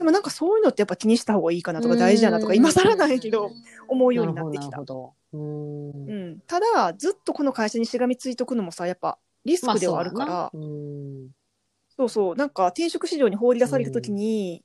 [0.00, 3.50] でもなんかそういうのってやっぱ気にした方がいいかなとか大事だなとか今更なんやけど
[3.86, 4.78] 思うようになってきた。
[6.46, 10.50] ただずっとこの会社にしがみついとくのもさやっぱリスクではあるから、まあ
[11.96, 14.64] そうそうなんか転職市場に放り出された時に、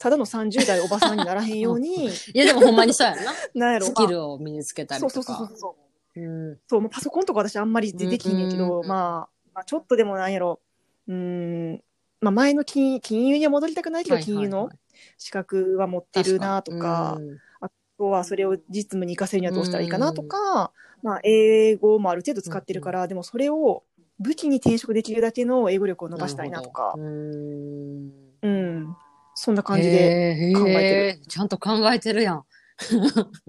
[0.00, 3.72] ただの30代おばさんにならへんように いや、でもほんまにそうやんな。
[3.72, 3.86] やろ。
[3.86, 5.56] スキルを身につけたりとまあそうそうそうか。
[5.56, 5.76] そ
[6.16, 6.20] う。
[6.20, 6.58] うん。
[6.66, 8.88] そうもうパソコンとか私あんまりでできひんねんけど、うん。
[8.88, 10.60] まあ、まあちょっとでもなんやろ。
[11.06, 11.84] うーん
[12.24, 14.70] まあ前の金金融には戻りたくないけど、金融の
[15.18, 17.38] 資格は持ってるなとか、うん。
[17.60, 23.84] あとはそれを実務に活かせるにはどうしたらいいかなとか、まあ、英語もある程度使ってるから、でもそれを
[24.18, 26.94] 武器に転職できるだけの英語力を伸ばしたいなとか。
[26.96, 28.10] うん。
[28.42, 28.96] うん、
[29.34, 30.52] そんな感じで。
[30.56, 31.26] 考えてる。
[31.26, 32.44] ちゃんと考えてるやん。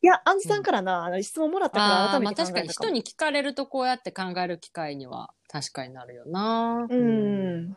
[0.00, 2.88] いや、アンジさんからな、あの質問もらったから改めて考確かにえたかも。
[2.90, 6.86] 人に聞かれるとこうやって考える機会には確かになるよな。
[6.88, 7.76] うん。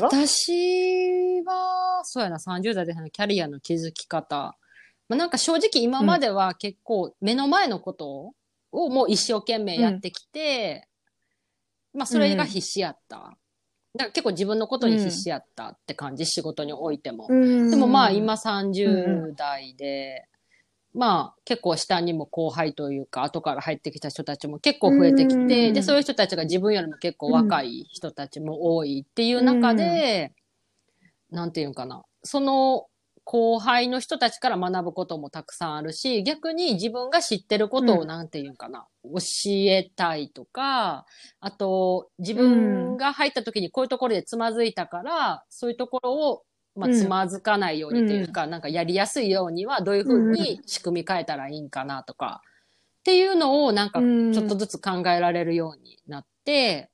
[0.00, 4.56] 私は、そうやな、30代でキャリアの築き方。
[5.08, 8.32] まあ、なんか正直今までは結構目の前のこと
[8.72, 10.88] をもう一生懸命やってきて、
[11.92, 13.36] まあそれが必死やった。
[13.96, 17.26] だから結構自分のことに必死やったって感じ、仕事においても。
[17.28, 20.26] うんでもまあ今30代で、
[20.94, 30.32] まあ結構下にも後輩というか後から入ってきた人たちも結構増えてきうんて、で、そういう人たちが自分よりも結構若い人たちも多いっていう中で、
[31.30, 32.86] なんていうんかな、その
[33.24, 41.06] 後輩の人たちから学ぶこともたくさんあるし、逆に自分が知ってることをうんなんていうんかな、教えたいとか、
[41.40, 46.42] あと自分が入った時にこういうところでつまずいたから、そういうところを
[46.76, 46.94] まあ、うん。
[46.98, 52.42] つまずかないようにというか、なんかやりやすいようにはどういうふうに仕組み変えたらいいんかなとか、
[53.00, 54.32] っていうのをなんかうん。
[54.32, 56.90] ちょっとずつ考えられるようになって、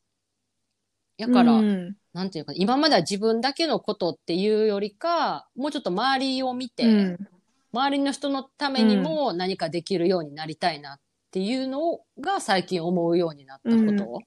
[1.18, 1.96] だから、うん。
[2.12, 7.28] なんていうか、今までは自分だけのことっていうよりか、もうちょっと周りを見て、うん。
[7.72, 14.18] 周りの人のためにも何かできるようになりたいなっていうのが最近思うようになったこと。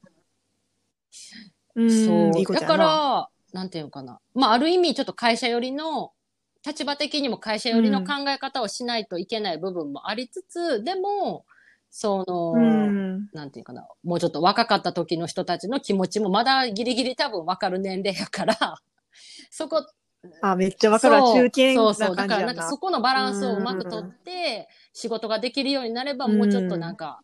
[1.75, 1.89] うん。
[2.05, 2.39] そう。
[2.39, 4.19] いいだから、なんていうのかな。
[4.33, 6.11] まあ、ある意味ちょっと会社寄りの、
[6.65, 11.45] 立場的にも会社寄りの考え方をしないといけない部分もありつつ、でも、
[11.89, 18.55] その、うんなんていうかな、もうちょっと若かった時の人たちの気持ちもまだギリギリ多分分かる年齢やから、
[19.51, 19.85] そこ、
[20.41, 21.19] あ、めっちゃわかるわ。
[21.21, 22.15] そう中堅そうそう。
[22.15, 22.77] だからなんかそ。
[22.77, 27.21] このバランスをうまくとって、仕事ができるようになれば、もうちょっとなんか、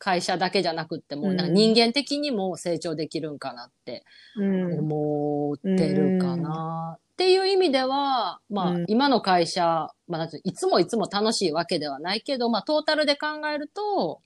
[0.00, 4.04] 会社だけじゃなくっても、うんなんか人間的にも成長できるんかなって
[4.36, 6.96] うん思ってるかな。
[6.98, 14.22] っていう意味では、まあ、うん今の会社、まあいつもいつも楽しいわけではないけど、まあ、トータルで考えると、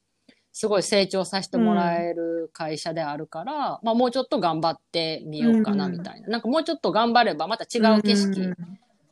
[0.52, 6.28] すごい成長させてもらえる会社であるから、まあ、もうちょっと頑張ってみようかな、みたいな。
[6.28, 8.54] なんかもうちょっと頑張れば、また違う景色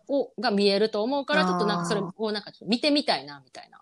[0.08, 3.80] を、が見えると思うから、ちょっとなんかそれをなんか見てみたいな、みたいな。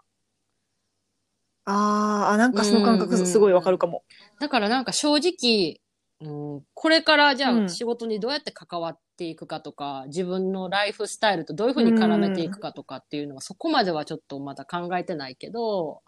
[1.64, 4.02] あーあ、なんかその感覚すごいわかるかも。
[4.40, 5.80] だからなんか正直、
[6.20, 16.02] うん、これからじゃうんあ仕事にどうやって関わっていくかとか、自分のライフスタイルとどういうふうに絡めていくかとかっていうのは、そこまではちょっとまだ考えてないけど、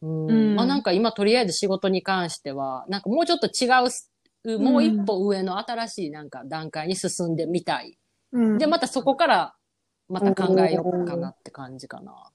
[0.00, 3.66] うんうんまあなんか今とりあえず仕事に関しては、なんかもうちょっと違
[4.54, 7.98] う、もう一歩上の新しいなんか段階に進んでみたい。
[8.32, 9.54] うんで、またそこから
[10.08, 12.30] また考えようかなって感じかな。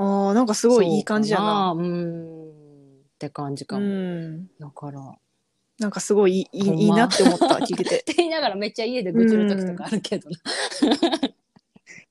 [0.00, 1.72] ああ、なんかすごいいい感じやな。
[1.74, 2.22] そうかうん。
[2.24, 3.86] って感じかうも。
[3.86, 4.46] ん。
[4.58, 5.00] だから。
[5.00, 5.18] っ
[5.78, 8.02] なんかすごいいいほんまいいなって思った、聞いてて。
[8.04, 10.36] て言いながらめっちゃ家で愚痴る時とかあるけどな。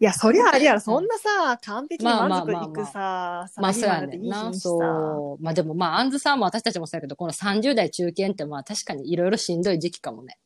[0.02, 4.54] いや、そりゃあれやろ、そんなさ、完璧に満足いくさ、サまあそうやねんな。
[4.54, 5.44] そう。
[5.44, 10.38] まあでもまあ、アンズさんも私たちもそうやけど、この30代中堅ってまあ確かにいろいろしんどい時期かもね。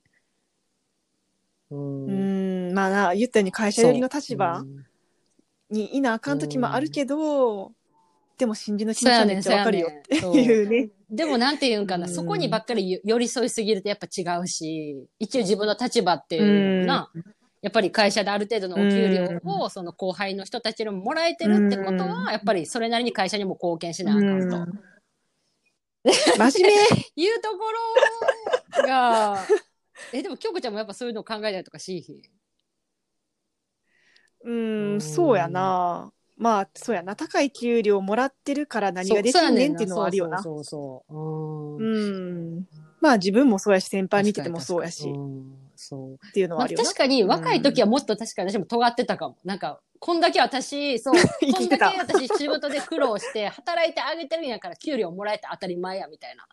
[1.71, 1.75] う。
[1.75, 4.85] うんん、まあな、言ったように会社寄りの立場うん
[5.73, 7.71] にいなあかん時もあるけど、
[8.37, 10.89] でも信じの気持ちはめっちゃわかるよっていうね。
[11.09, 12.13] でもなんていうんかな、うん。
[12.13, 17.11] そこにばっかり寄り添いすぎるとやっぱ違うし、一応自分の立場っていうのな、
[17.61, 24.57] やっぱり会社である程度のお給料を、その後輩の人たちにももらえてるってことは、やっぱりそれなりに会社にも貢献しなあかんと。
[24.57, 24.83] うん。
[26.37, 26.83] 真面目。
[27.15, 27.57] いうとこ
[28.77, 29.39] ろが、
[30.11, 32.21] え、でも京子ちゃんもやっぱそういうのを考えたりとかしいひん？
[34.43, 36.11] うん、そうやな。
[36.37, 37.15] まあ、そうやな。
[37.15, 40.41] 高い給料もらってるから何ができんねんっていうのはあるよな。
[40.41, 41.83] そうそうそうそう。
[41.83, 41.85] う。
[41.85, 42.67] うんん。
[42.99, 45.43] まあ自分もそうやし、先輩見ててもそうやし、っん
[45.75, 46.31] そう。
[46.31, 46.83] ていうのはまあ、あるよな。
[46.85, 49.37] 確かに若い時はもっと確かに私も尖ってたかも。
[49.43, 56.45] なんか、こんだけ私、そう、 生こんきてただけ私仕事で苦労して働いてあげてるんやから給料もらえて当たり前や、みたいな。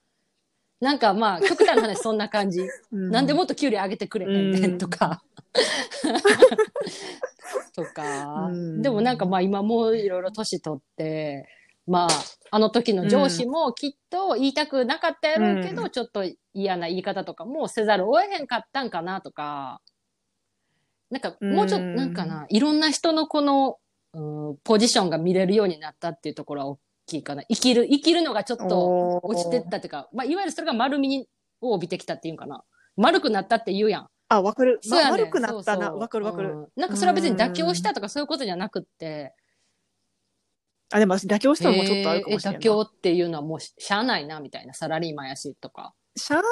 [0.81, 2.63] なんかまあ、極端な話そんな感じ。
[2.93, 5.23] うんなんでもっと給料上げてくれへんねうんんとか。
[7.75, 8.53] とかう。
[8.53, 11.49] んでもなんかまあ今もういろいろ年取って、
[11.87, 12.09] まあ、
[12.51, 19.81] あの時の上司もきっと言いたくなかったやろうけど、うちょっと嫌な言い方とかもせざるを得へんかったんかなとか、
[21.11, 23.79] なんかもうちょっと、うんなんかな、いろんな人のこの、
[24.15, 26.79] うん、ポジションが見れるようになったっていうところは大
[27.11, 27.43] きいかな。
[27.45, 31.29] 生きる、生きるのがちょっと落ちてったっていうか、まあ、いわゆるそれが丸みに
[31.61, 32.63] を帯びてきたっていうんかな。
[32.97, 34.09] 丸くなったって言うやん。
[34.29, 34.81] あ、わかる。
[34.89, 35.93] まそうやねん悪くなったな。
[35.93, 36.51] わかるわかる。
[36.51, 39.35] うんなんかそれは別に妥協したとかそういうことじゃなくって、
[40.93, 42.61] あ、でも私妥協したのもちょっとあるかえーもしれない。
[42.61, 45.95] 妥協っていうのはもうししゃあないなみたいな、サラリーマンやしとか。
[46.17, 46.45] しゃあな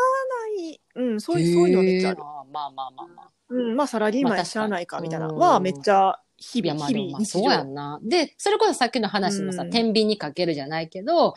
[0.62, 0.80] い。
[0.94, 2.20] うん、そういう、そういうのはめっちゃある。
[2.22, 3.30] まあまあまあまあ。
[3.50, 5.28] うん、まあサラリーマンやしゃあないかみたいな。
[5.28, 7.24] うんは、めっちゃ日いや々、まあ日々。
[7.24, 8.00] そうやんな。
[8.02, 11.34] で、それこそさっきの話のさ、うん天秤にかけるじゃないけど、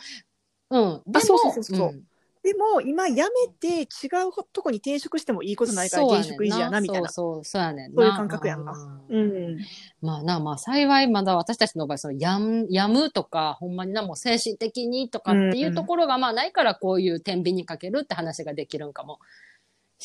[0.69, 1.01] うん。
[1.05, 2.03] でも、そうそうそうそうん
[2.43, 3.23] でも、今辞め
[3.59, 3.85] て違
[4.27, 7.09] うとこに転職してもいいことないから転職維持やな、みたいな。
[7.09, 8.01] そうそう、そうやねんな。
[8.01, 8.73] そういう感覚やんな
[9.09, 9.57] うんうん。
[10.01, 19.19] まあな、まあ幸いまだ私たちの場合、そのやん、やむとか、ほんまにな、もう精神的にとかっていうところがまあないからこういう天秤にかけるって話ができるんかも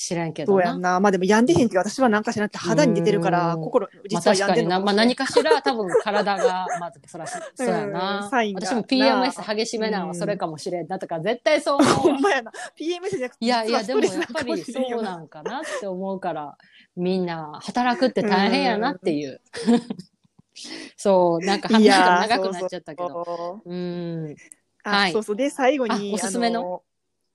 [0.01, 0.63] しれんけどな。
[0.63, 1.01] そうやんな。
[1.01, 4.47] まあでも病んでへんけど、私はなんかしなくて肌に出てるから、うん心、まあ実は確かにな。
[4.47, 12.11] 病んでるのまあ何かしら多分体が、まずそらし、そうやうなんサインが私も PMS 激しめなのはそれかもしれんなとか、絶対そう思ほ。
[12.11, 12.53] うんまやな。
[12.79, 16.57] PMS じゃなくて、いやいや、でもやっぱりそうなんかなって思うから、
[16.97, 19.41] みんな働くって大変やなっていう。
[20.97, 23.09] そう、なんか話いやーが長くなっちゃったけど。
[23.09, 24.37] そうそううん。
[24.85, 25.37] あ、はいそうそう。
[25.37, 26.83] で、最後に、あおすすめの？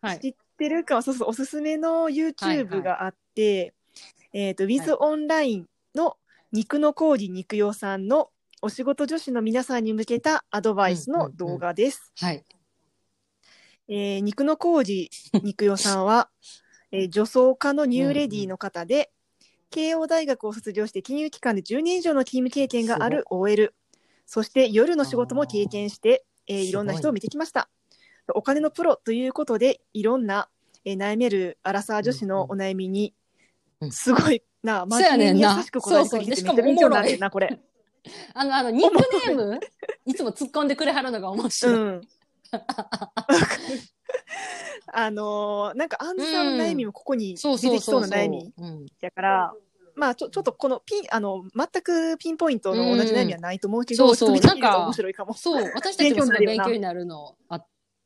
[0.01, 0.19] はい。
[0.19, 2.83] 知ってるか、そうそう、おすすめのはいは YouTube い。
[2.83, 3.73] があって、
[4.31, 6.17] えっ、と、With Online の
[6.51, 8.29] 肉の工事肉代さんの
[8.61, 12.13] お仕事女子の皆さんに向けたアドバイスの動画です。
[12.19, 12.45] はい。
[13.87, 15.09] えー肉の工事
[15.41, 16.29] 肉代さんは、
[16.91, 19.11] えー女装家のニューレディーの方で、
[19.71, 23.73] 慶応大学を卒業して金融機関で10年以上の勤務経験がある OL、
[24.27, 27.67] そして夜の仕事も経験して、えーいろんな人を見てきました。
[28.33, 30.49] お金のプロということで、いろんな、
[30.85, 33.13] えー悩めるアラサー女子のお悩みに
[33.79, 37.59] う、んすごいな、真面優しく答えてくれててそうそうでめっちゃ勉強になるな、これ。
[38.33, 38.95] あの、あの、ニック
[39.27, 39.59] ネーム、
[40.05, 41.75] いつも突っ込んでくれはるのが面う白い。
[41.75, 42.01] ん。
[44.93, 48.01] あのーなんか、アンズさんの悩みもここに出てきそそう。
[48.01, 48.85] な悩みうん。
[49.01, 49.53] だから、
[49.95, 55.33] まあちょちょっとこのピンあの全くピンポイントの同じ悩みはないと思うけど、うんそうそうなんか面白いかも。
[55.33, 57.63] そう、私たちも勉強になるの、あ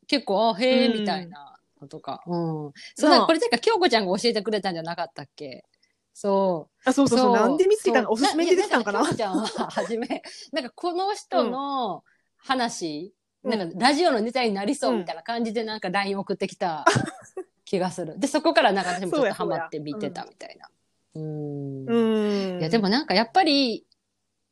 [0.08, 2.24] 結構、あ、へえ、うんみたいなのとか。
[2.28, 2.32] う
[2.70, 2.74] ん。
[2.96, 5.66] そう、んかこれてか、京子ちゃんが教えてくれたんじゃなかったっけ？
[6.14, 6.90] そう。
[6.90, 8.08] あそうそうそうなんで見つけたの？
[8.08, 9.00] そうおすすめで出てきたのかな？
[9.02, 10.08] 京子ちゃんは、はじめ、
[10.54, 12.04] なんかこの人の
[12.38, 13.14] 話、
[13.44, 16.84] うんなんかラジオのネタになりそうみたいな感じでなんか LINE 送ってきた
[17.64, 18.18] 気がする。
[18.18, 20.68] で、そこからなんか私もちょっとハマって見てたみたいな。
[21.14, 21.86] うん。
[21.86, 22.60] うん。
[22.60, 23.86] いや、でもなんかやっぱり、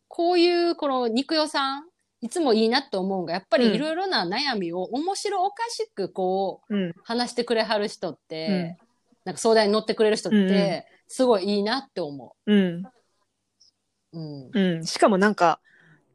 [0.07, 1.85] こういうこの肉代さん、
[2.23, 8.77] いつもいいなって思うのが、やっぱりいろいろな悩みを面白おかしくこう、うん、話してくれはる人って、
[9.25, 12.83] なんか相談に乗ってくれる人って、すごいいいなって思うん、う。
[14.13, 14.49] うん。
[14.53, 14.85] うん。
[14.85, 15.59] しかもなんか、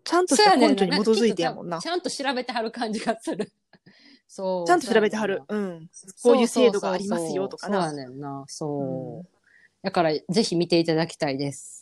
[0.03, 1.79] ちゃんとした根拠に基づいてやもんな。
[1.79, 3.53] ちゃんと調べてはる感じがする。
[4.27, 4.67] そう。
[4.67, 5.43] ちゃんと調べてはる。
[5.47, 5.91] うん。
[6.23, 7.91] こういう制度がありますよとかな。
[7.91, 8.45] そうやねんな。
[8.47, 9.19] そう。
[9.19, 9.39] うん
[9.83, 11.78] だから、ぜひ見ていただきたいです。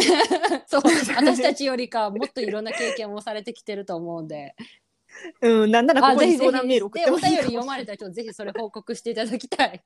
[0.66, 0.82] そう。
[1.16, 4.54] 私たちよりか、もっといろんな経験をされてきてると思うんで、
[5.40, 9.82] うん、なんならこあ、こに相談メール送ってもいいかもお便り読まれた人、ぜひそれ報告していただきたい。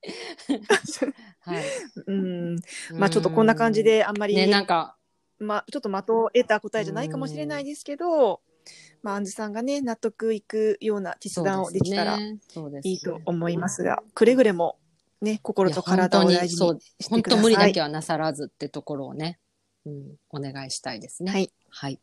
[1.41, 1.65] はい。
[2.07, 2.57] うん、
[2.93, 4.97] まあちょっとこんな感じであんまり、ね、なんか、
[5.39, 8.41] まあちょっと的を得た答えじゃないかもしれないですけど、
[9.03, 12.39] まあアンズさんがね、納得いくような決断をできたらい
[12.83, 14.79] いと思いますが、くれぐれも
[15.21, 17.43] ね、心と体を大事にして本ください。
[17.43, 19.39] 当無理だけはなさらずってところをね、
[19.87, 21.31] うん、お願いしたいですね。
[21.31, 21.53] はい。
[21.71, 22.01] はい。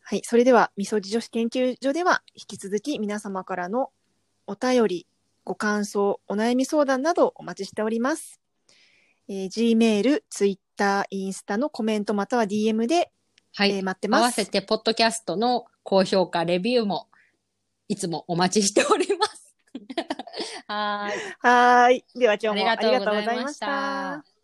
[0.00, 0.22] はい。
[0.24, 3.90] それでは、みそじ女子研究所では、引き続き皆様からの
[4.46, 5.06] お便り、
[5.44, 8.40] ご感想、お悩み相談などお待ちしております。
[9.28, 13.10] えー Gmail、Twitter、インスタのコメントまたは DM で、
[13.54, 13.70] はい。
[13.72, 14.22] えー待って合ます。
[14.22, 17.08] わせて、ポッドキャストの高評価、レビューも、
[17.88, 19.54] いつもお待ちしております。
[20.68, 21.20] はーい。
[21.40, 22.04] はーい。
[22.14, 24.35] では今日もあありがとうございました。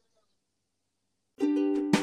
[1.43, 2.01] Thank you.